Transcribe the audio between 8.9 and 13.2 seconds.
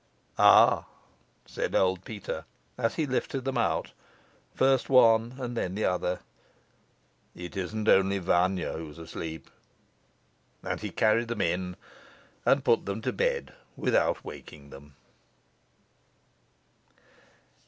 asleep." And he carried them in, and put them to